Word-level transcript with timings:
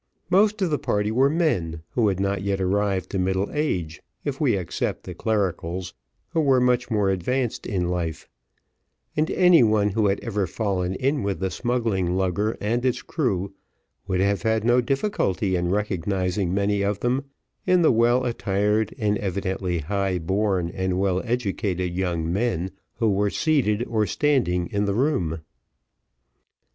Most 0.31 0.63
of 0.63 0.71
the 0.71 0.79
party 0.79 1.11
were 1.11 1.29
men 1.29 1.83
who 1.91 2.07
had 2.07 2.19
not 2.19 2.41
yet 2.41 2.59
arrived 2.59 3.11
to 3.11 3.19
middle 3.19 3.51
age, 3.53 4.01
if 4.25 4.41
we 4.41 4.57
except 4.57 5.03
the 5.03 5.13
clericals, 5.13 5.93
who 6.29 6.41
were 6.41 6.59
much 6.59 6.89
more 6.89 7.11
advanced 7.11 7.67
in 7.67 7.87
life; 7.87 8.27
and 9.15 9.29
any 9.29 9.61
one, 9.61 9.89
who 9.89 10.07
had 10.07 10.19
ever 10.21 10.47
fallen 10.47 10.95
in 10.95 11.21
with 11.21 11.39
the 11.39 11.51
smuggling 11.51 12.15
lugger 12.17 12.57
and 12.59 12.83
its 12.83 13.03
crew, 13.03 13.53
would 14.07 14.21
have 14.21 14.41
had 14.41 14.63
no 14.63 14.81
difficulty 14.81 15.55
in 15.55 15.69
recognising 15.69 16.51
many 16.51 16.81
of 16.81 17.01
them, 17.01 17.25
in 17.67 17.83
the 17.83 17.91
well 17.91 18.25
attired 18.25 18.95
and 18.97 19.19
evidently 19.19 19.77
high 19.81 20.17
born 20.17 20.69
and 20.69 20.99
well 20.99 21.21
educated 21.25 21.93
young 21.93 22.33
men, 22.33 22.71
who 22.95 23.11
were 23.11 23.29
seated 23.29 23.85
or 23.87 24.07
standing 24.07 24.65
in 24.71 24.85
the 24.85 24.95
room. 24.95 25.41